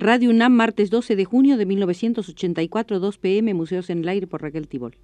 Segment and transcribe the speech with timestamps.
[0.00, 4.42] Radio UNAM, martes 12 de junio de 1984, 2 pm, Museos en el Aire por
[4.42, 4.96] Raquel Tibol.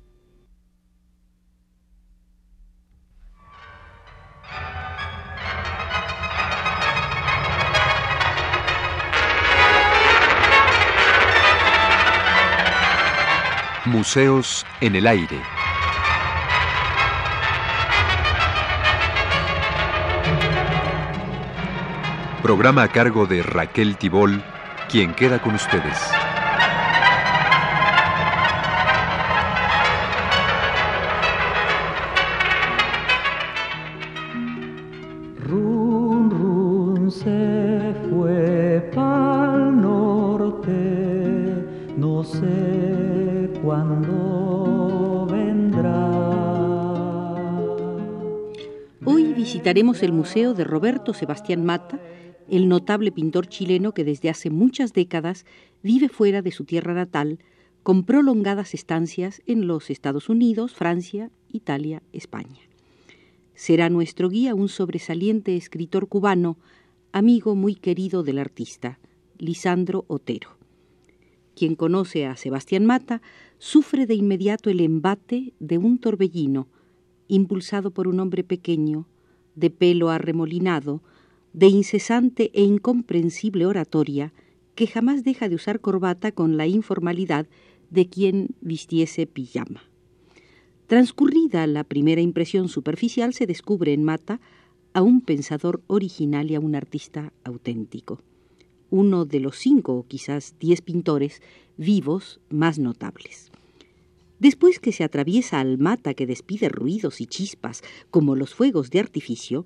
[13.86, 15.40] Museos en el Aire.
[22.44, 24.44] Programa a cargo de Raquel Tibol,
[24.94, 25.98] quien queda con ustedes.
[35.48, 40.70] Run, run se fue pa'l norte,
[41.96, 46.08] no sé cuándo vendrá.
[49.04, 51.98] Hoy visitaremos el Museo de Roberto Sebastián Mata,
[52.48, 55.44] el notable pintor chileno que desde hace muchas décadas
[55.82, 57.38] vive fuera de su tierra natal,
[57.82, 62.60] con prolongadas estancias en los Estados Unidos, Francia, Italia, España.
[63.54, 66.56] Será nuestro guía un sobresaliente escritor cubano,
[67.12, 68.98] amigo muy querido del artista,
[69.38, 70.56] Lisandro Otero.
[71.54, 73.22] Quien conoce a Sebastián Mata
[73.58, 76.66] sufre de inmediato el embate de un torbellino,
[77.28, 79.06] impulsado por un hombre pequeño,
[79.54, 81.02] de pelo arremolinado,
[81.54, 84.34] de incesante e incomprensible oratoria,
[84.74, 87.46] que jamás deja de usar corbata con la informalidad
[87.90, 89.84] de quien vistiese pijama.
[90.88, 94.40] Transcurrida la primera impresión superficial, se descubre en Mata
[94.92, 98.20] a un pensador original y a un artista auténtico,
[98.90, 101.40] uno de los cinco o quizás diez pintores
[101.76, 103.50] vivos más notables.
[104.40, 109.00] Después que se atraviesa al Mata que despide ruidos y chispas como los fuegos de
[109.00, 109.64] artificio,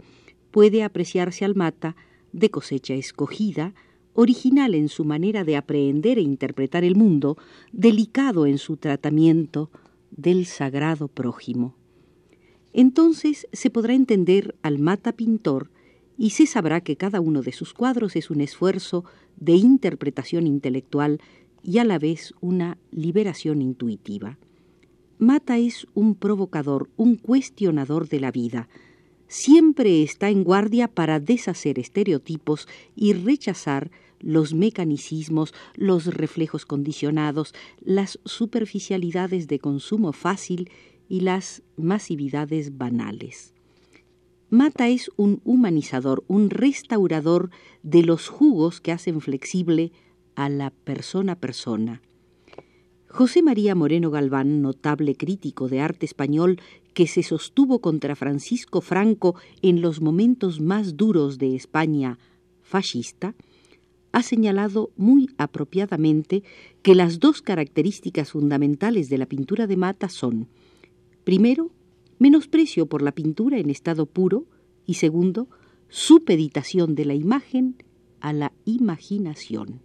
[0.59, 1.95] puede apreciarse al Mata
[2.33, 3.75] de cosecha escogida,
[4.13, 7.39] original en su manera de aprehender e interpretar el mundo,
[7.71, 9.71] delicado en su tratamiento
[10.11, 11.77] del sagrado prójimo.
[12.73, 15.71] Entonces se podrá entender al Mata pintor
[16.17, 19.05] y se sabrá que cada uno de sus cuadros es un esfuerzo
[19.37, 21.21] de interpretación intelectual
[21.63, 24.39] y a la vez una liberación intuitiva.
[25.19, 28.69] Mata es un provocador, un cuestionador de la vida,
[29.29, 32.67] siempre está en guardia para deshacer estereotipos
[32.97, 33.91] y rechazar
[34.21, 40.71] los mecanicismos, los reflejos condicionados, las superficialidades de consumo fácil
[41.09, 43.55] y las masividades banales.
[44.51, 47.51] Mata es un humanizador, un restaurador
[47.83, 49.93] de los jugos que hacen flexible
[50.37, 52.01] a la persona persona.
[53.11, 56.61] José María Moreno Galván, notable crítico de arte español
[56.99, 62.19] que se sostuvo contra Francisco Franco en los momentos más duros de España
[62.61, 63.37] fascista,
[64.11, 66.43] ha señalado muy apropiadamente
[66.83, 70.49] que las dos características fundamentales de la pintura de Mata son,
[71.23, 71.71] primero,
[72.19, 74.47] menosprecio por la pintura en estado puro
[74.85, 75.47] y segundo,
[75.89, 77.77] supeditación de la imagen
[78.19, 79.83] a la imaginación.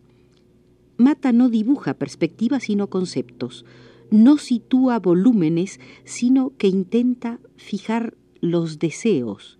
[0.97, 3.65] Mata no dibuja perspectivas sino conceptos,
[4.13, 9.57] no sitúa volúmenes, sino que intenta fijar los deseos.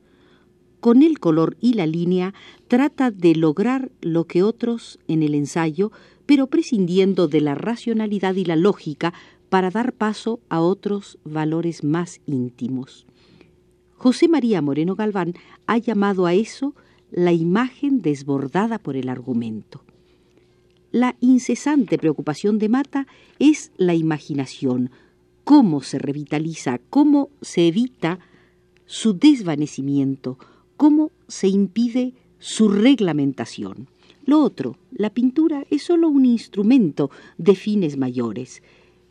[0.79, 2.35] Con el color y la línea
[2.67, 5.91] trata de lograr lo que otros en el ensayo,
[6.27, 9.15] pero prescindiendo de la racionalidad y la lógica
[9.49, 13.07] para dar paso a otros valores más íntimos.
[13.95, 15.33] José María Moreno Galván
[15.65, 16.75] ha llamado a eso
[17.09, 19.83] la imagen desbordada por el argumento.
[20.93, 23.07] La incesante preocupación de Mata
[23.39, 24.91] es la imaginación,
[25.43, 28.19] cómo se revitaliza, cómo se evita
[28.85, 30.37] su desvanecimiento,
[30.77, 33.87] cómo se impide su reglamentación.
[34.27, 38.61] Lo otro, la pintura es sólo un instrumento de fines mayores.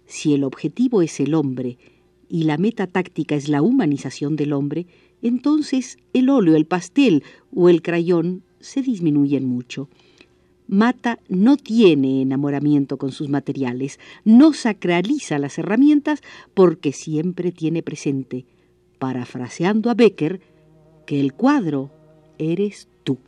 [0.07, 1.79] Si el objetivo es el hombre
[2.29, 4.87] y la meta táctica es la humanización del hombre,
[5.21, 9.89] entonces el óleo, el pastel o el crayón se disminuyen mucho.
[10.73, 16.23] Mata no tiene enamoramiento con sus materiales, no sacraliza las herramientas
[16.55, 18.47] porque siempre tiene presente,
[18.99, 20.41] parafraseando a Becker,
[21.05, 21.91] que el cuadro
[22.39, 23.19] eres tú.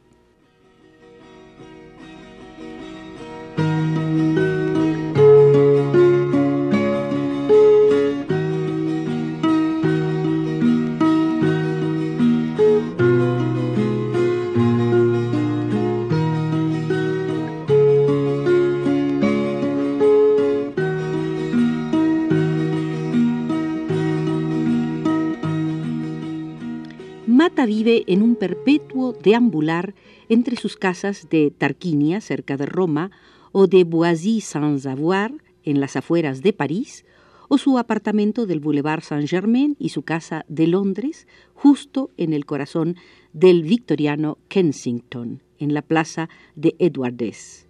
[28.37, 29.95] Perpetuo deambular
[30.29, 33.11] entre sus casas de Tarquinia, cerca de Roma,
[33.53, 35.33] o de Boisy-Sans-Avoir,
[35.63, 37.05] en las afueras de París,
[37.49, 42.97] o su apartamento del Boulevard Saint-Germain y su casa de Londres, justo en el corazón
[43.33, 47.67] del victoriano Kensington, en la plaza de Edwardes.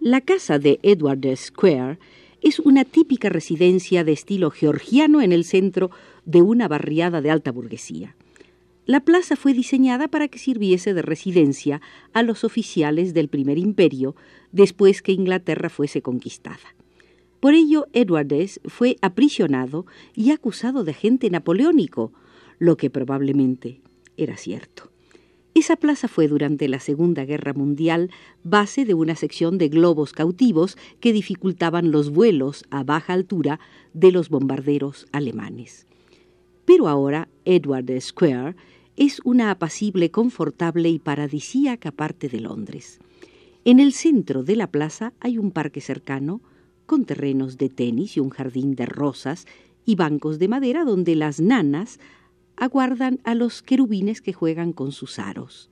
[0.00, 1.98] La casa de Edwardes Square
[2.42, 5.90] es una típica residencia de estilo georgiano en el centro
[6.24, 8.16] de una barriada de alta burguesía.
[8.90, 11.80] La plaza fue diseñada para que sirviese de residencia
[12.12, 14.16] a los oficiales del primer imperio
[14.50, 16.74] después que Inglaterra fuese conquistada.
[17.38, 22.12] Por ello, Edwardes fue aprisionado y acusado de agente napoleónico,
[22.58, 23.80] lo que probablemente
[24.16, 24.90] era cierto.
[25.54, 28.10] Esa plaza fue durante la Segunda Guerra Mundial
[28.42, 33.60] base de una sección de globos cautivos que dificultaban los vuelos a baja altura
[33.94, 35.86] de los bombarderos alemanes.
[36.64, 38.56] Pero ahora Edwardes Square
[39.00, 43.00] es una apacible, confortable y paradisíaca parte de Londres.
[43.64, 46.42] En el centro de la plaza hay un parque cercano,
[46.84, 49.46] con terrenos de tenis y un jardín de rosas
[49.86, 51.98] y bancos de madera donde las nanas
[52.56, 55.70] aguardan a los querubines que juegan con sus aros.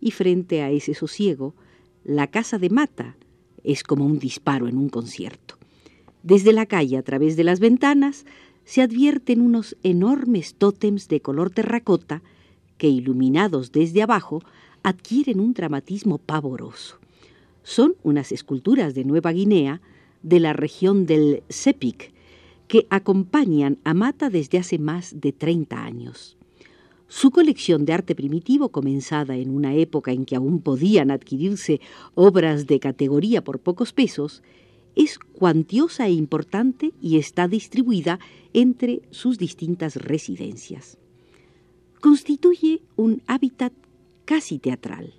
[0.00, 1.56] Y frente a ese sosiego,
[2.04, 3.16] la casa de Mata
[3.64, 5.56] es como un disparo en un concierto.
[6.22, 8.24] Desde la calle, a través de las ventanas,
[8.64, 12.22] se advierten unos enormes tótems de color terracota
[12.78, 14.42] que, iluminados desde abajo,
[14.82, 16.98] adquieren un dramatismo pavoroso.
[17.62, 19.80] Son unas esculturas de Nueva Guinea
[20.22, 22.12] de la región del Sepik,
[22.68, 26.36] que acompañan a Mata desde hace más de 30 años.
[27.08, 31.80] Su colección de arte primitivo, comenzada en una época en que aún podían adquirirse
[32.14, 34.42] obras de categoría por pocos pesos,
[34.96, 38.18] es cuantiosa e importante y está distribuida
[38.52, 40.98] entre sus distintas residencias.
[42.04, 43.72] Constituye un hábitat
[44.26, 45.14] casi teatral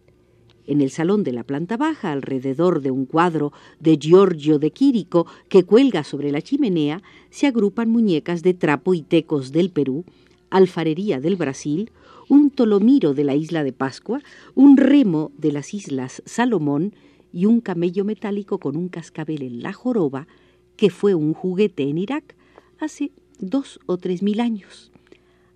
[0.68, 5.26] en el salón de la planta baja, alrededor de un cuadro de Giorgio de Quirico
[5.50, 7.02] que cuelga sobre la chimenea,
[7.32, 10.06] se agrupan muñecas de trapo y tecos del Perú,
[10.52, 11.90] alfarería del Brasil,
[12.30, 14.22] un tolomiro de la isla de Pascua,
[14.54, 16.94] un remo de las islas Salomón
[17.34, 20.28] y un camello metálico con un cascabel en la joroba,
[20.78, 22.36] que fue un juguete en Irak
[22.80, 24.92] hace dos o tres mil años.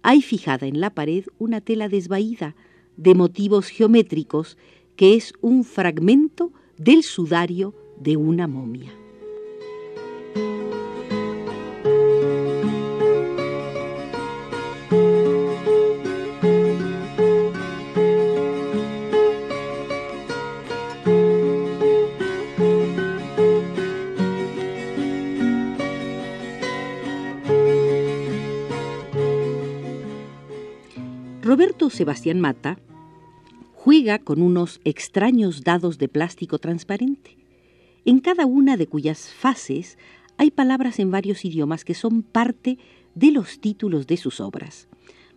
[0.01, 2.55] Hay fijada en la pared una tela desvaída
[2.97, 4.57] de motivos geométricos
[4.95, 8.98] que es un fragmento del sudario de una momia.
[31.99, 32.79] Sebastián Mata
[33.73, 37.35] juega con unos extraños dados de plástico transparente,
[38.05, 39.97] en cada una de cuyas fases
[40.37, 42.77] hay palabras en varios idiomas que son parte
[43.15, 44.87] de los títulos de sus obras.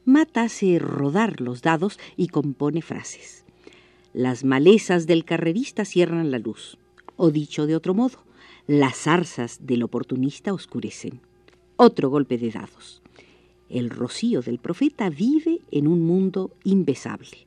[0.04, 3.44] Mata hace rodar los dados y compone frases.
[4.14, 6.78] Las malezas del carrerista cierran la luz,
[7.16, 8.18] o dicho de otro modo,
[8.68, 11.22] las zarzas del oportunista oscurecen.
[11.74, 13.01] Otro golpe de dados.
[13.72, 17.46] El rocío del profeta vive en un mundo imbesable.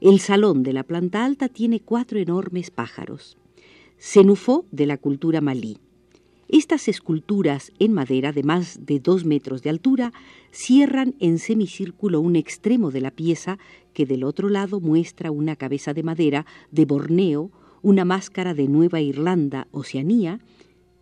[0.00, 3.38] El salón de la planta alta tiene cuatro enormes pájaros.
[3.96, 5.78] Cenufó de la cultura malí.
[6.48, 10.12] Estas esculturas en madera de más de dos metros de altura
[10.50, 13.58] cierran en semicírculo un extremo de la pieza
[13.94, 19.00] que del otro lado muestra una cabeza de madera de Borneo, una máscara de Nueva
[19.00, 20.40] Irlanda, Oceanía,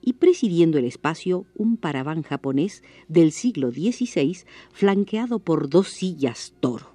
[0.04, 4.38] y presidiendo el espacio un paraván japonés del siglo XVI
[4.72, 6.94] flanqueado por dos sillas toro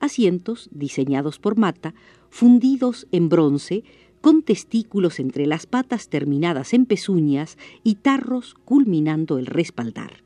[0.00, 1.94] asientos diseñados por Mata,
[2.30, 3.84] fundidos en bronce,
[4.20, 10.24] con testículos entre las patas terminadas en pezuñas y tarros culminando el respaldar.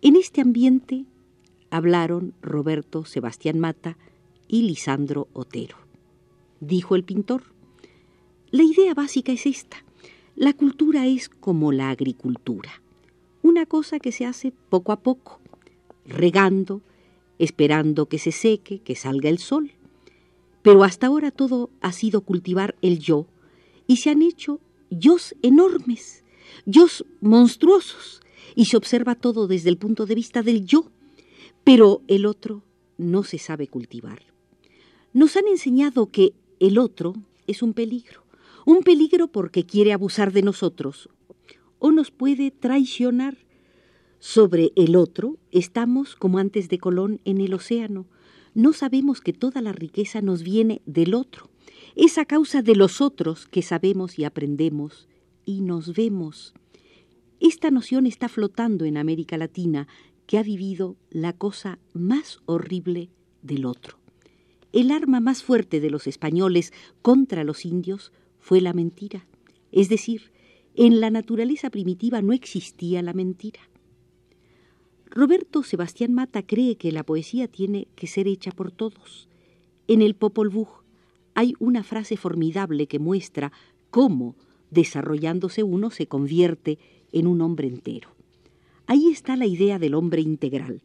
[0.00, 1.04] En este ambiente
[1.70, 3.98] hablaron Roberto Sebastián Mata
[4.48, 5.76] y Lisandro Otero.
[6.60, 7.42] Dijo el pintor,
[8.50, 9.83] la idea básica es esta.
[10.36, 12.82] La cultura es como la agricultura,
[13.42, 15.38] una cosa que se hace poco a poco,
[16.04, 16.80] regando,
[17.38, 19.70] esperando que se seque, que salga el sol.
[20.62, 23.26] Pero hasta ahora todo ha sido cultivar el yo,
[23.86, 24.58] y se han hecho
[24.90, 26.24] yos enormes,
[26.66, 28.20] yos monstruosos,
[28.56, 30.90] y se observa todo desde el punto de vista del yo,
[31.62, 32.64] pero el otro
[32.98, 34.22] no se sabe cultivar.
[35.12, 37.14] Nos han enseñado que el otro
[37.46, 38.23] es un peligro,
[38.64, 41.08] un peligro porque quiere abusar de nosotros
[41.78, 43.36] o nos puede traicionar
[44.18, 48.06] sobre el otro estamos, como antes de Colón, en el océano.
[48.54, 51.50] No sabemos que toda la riqueza nos viene del otro.
[51.94, 55.08] Es a causa de los otros que sabemos y aprendemos
[55.44, 56.54] y nos vemos.
[57.38, 59.88] Esta noción está flotando en América Latina,
[60.26, 63.10] que ha vivido la cosa más horrible
[63.42, 63.98] del otro.
[64.72, 68.10] El arma más fuerte de los españoles contra los indios
[68.44, 69.26] fue la mentira.
[69.72, 70.30] Es decir,
[70.74, 73.60] en la naturaleza primitiva no existía la mentira.
[75.06, 79.30] Roberto Sebastián Mata cree que la poesía tiene que ser hecha por todos.
[79.88, 80.68] En el Popol Vuh
[81.32, 83.50] hay una frase formidable que muestra
[83.88, 84.36] cómo,
[84.70, 86.78] desarrollándose uno, se convierte
[87.12, 88.10] en un hombre entero.
[88.86, 90.82] Ahí está la idea del hombre integral.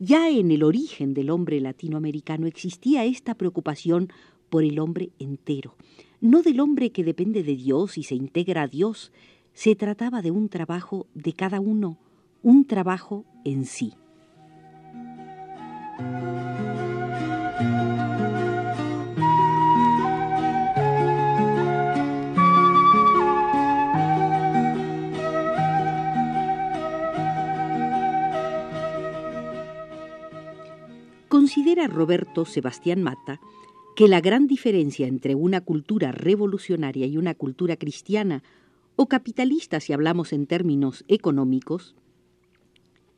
[0.00, 4.12] Ya en el origen del hombre latinoamericano existía esta preocupación
[4.50, 5.76] por el hombre entero,
[6.20, 9.12] no del hombre que depende de Dios y se integra a Dios.
[9.52, 11.98] Se trataba de un trabajo de cada uno,
[12.42, 13.94] un trabajo en sí.
[31.28, 33.40] Considera Roberto Sebastián Mata
[33.98, 38.44] que la gran diferencia entre una cultura revolucionaria y una cultura cristiana
[38.94, 41.96] o capitalista si hablamos en términos económicos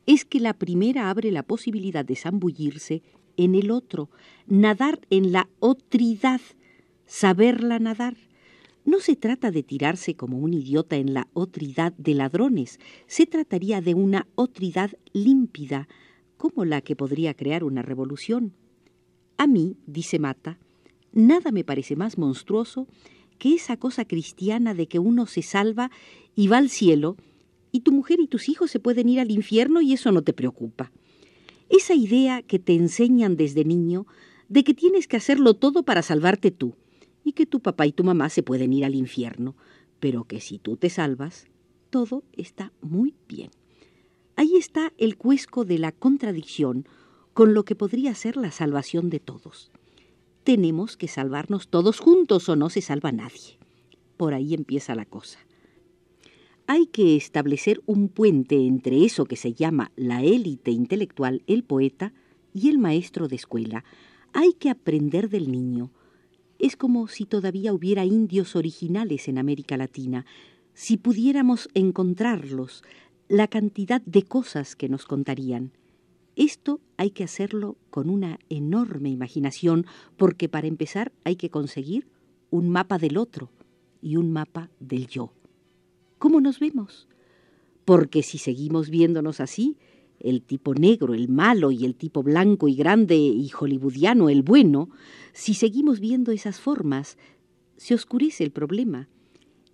[0.07, 3.03] es que la primera abre la posibilidad de zambullirse
[3.37, 4.09] en el otro,
[4.47, 6.41] nadar en la otridad,
[7.05, 8.17] saberla nadar.
[8.83, 13.81] No se trata de tirarse como un idiota en la otridad de ladrones, se trataría
[13.81, 15.87] de una otridad límpida,
[16.37, 18.53] como la que podría crear una revolución.
[19.37, 20.57] A mí, dice Mata,
[21.11, 22.87] nada me parece más monstruoso
[23.37, 25.91] que esa cosa cristiana de que uno se salva
[26.35, 27.17] y va al cielo,
[27.71, 30.33] y tu mujer y tus hijos se pueden ir al infierno y eso no te
[30.33, 30.91] preocupa.
[31.69, 34.05] Esa idea que te enseñan desde niño
[34.49, 36.75] de que tienes que hacerlo todo para salvarte tú,
[37.23, 39.55] y que tu papá y tu mamá se pueden ir al infierno,
[39.99, 41.47] pero que si tú te salvas,
[41.89, 43.51] todo está muy bien.
[44.35, 46.87] Ahí está el cuesco de la contradicción
[47.33, 49.71] con lo que podría ser la salvación de todos.
[50.43, 53.57] Tenemos que salvarnos todos juntos o no se salva nadie.
[54.17, 55.39] Por ahí empieza la cosa.
[56.67, 62.13] Hay que establecer un puente entre eso que se llama la élite intelectual, el poeta,
[62.53, 63.83] y el maestro de escuela.
[64.33, 65.91] Hay que aprender del niño.
[66.59, 70.25] Es como si todavía hubiera indios originales en América Latina.
[70.73, 72.83] Si pudiéramos encontrarlos,
[73.27, 75.71] la cantidad de cosas que nos contarían.
[76.41, 79.85] Esto hay que hacerlo con una enorme imaginación,
[80.17, 82.07] porque para empezar hay que conseguir
[82.49, 83.51] un mapa del otro
[84.01, 85.33] y un mapa del yo.
[86.17, 87.07] ¿Cómo nos vemos?
[87.85, 89.77] Porque si seguimos viéndonos así,
[90.19, 94.89] el tipo negro, el malo, y el tipo blanco y grande y hollywoodiano, el bueno,
[95.33, 97.19] si seguimos viendo esas formas,
[97.77, 99.09] se oscurece el problema.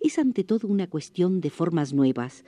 [0.02, 2.44] Es ante todo una cuestión de formas nuevas,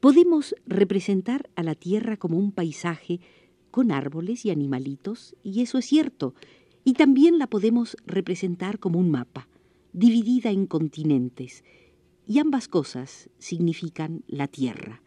[0.00, 3.18] Podemos representar a la Tierra como un paisaje
[3.70, 6.34] con árboles y animalitos, y eso es cierto,
[6.84, 9.48] y también la podemos representar como un mapa,
[9.92, 11.64] dividida en continentes,
[12.26, 15.02] y ambas cosas significan la Tierra.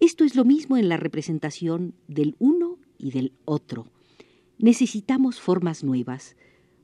[0.00, 3.86] Esto es lo mismo en la representación del uno y del otro.
[4.58, 6.36] Necesitamos formas nuevas.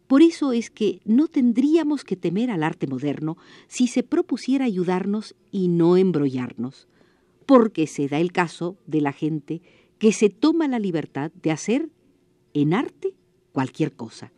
[0.06, 3.36] Por eso es que no tendríamos que temer al arte moderno
[3.68, 6.88] si se propusiera ayudarnos y no embrollarnos
[7.44, 9.62] porque se da el caso de la gente
[10.04, 11.88] que se toma la libertad de hacer
[12.52, 13.14] en arte
[13.52, 14.34] cualquier cosa.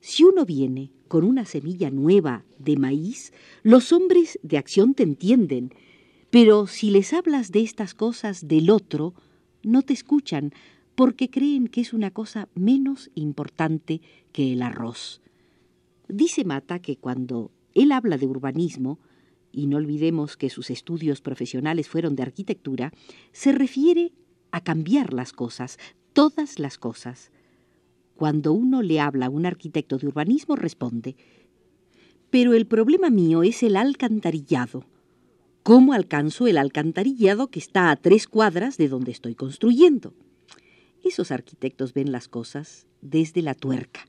[0.00, 3.32] Si uno viene con una semilla nueva de maíz,
[3.62, 5.72] los hombres de acción te entienden,
[6.30, 9.14] pero si les hablas de estas cosas del otro,
[9.62, 10.52] no te escuchan
[10.96, 14.00] porque creen que es una cosa menos importante
[14.32, 15.22] que el arroz.
[16.08, 18.98] Dice Mata que cuando él habla de urbanismo,
[19.52, 22.92] y no olvidemos que sus estudios profesionales fueron de arquitectura,
[23.30, 24.10] se refiere
[24.52, 25.78] a cambiar las cosas,
[26.12, 27.30] todas las cosas.
[28.16, 31.16] Cuando uno le habla a un arquitecto de urbanismo, responde,
[32.30, 34.84] pero el problema mío es el alcantarillado.
[35.62, 40.14] ¿Cómo alcanzo el alcantarillado que está a tres cuadras de donde estoy construyendo?
[41.04, 44.06] Esos arquitectos ven las cosas desde la tuerca.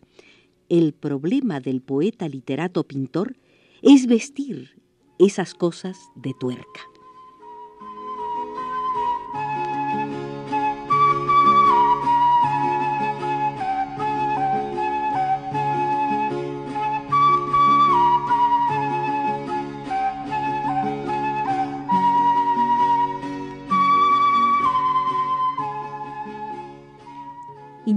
[0.70, 3.36] El problema del poeta literato pintor
[3.82, 4.82] es vestir
[5.20, 6.91] esas cosas de tuerca.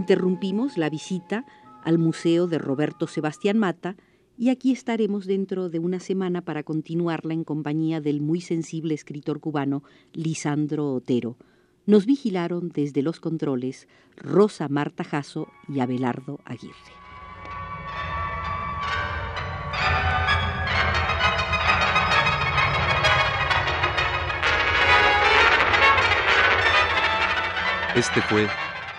[0.05, 1.47] Interrumpimos la visita
[1.83, 3.97] al Museo de Roberto Sebastián Mata
[4.37, 9.41] y aquí estaremos dentro de una semana para continuarla en compañía del muy sensible escritor
[9.41, 9.83] cubano
[10.13, 11.39] Lisandro Otero.
[11.87, 16.75] Nos vigilaron desde los controles Rosa Marta Jasso y Abelardo Aguirre.
[27.97, 28.49] Este fue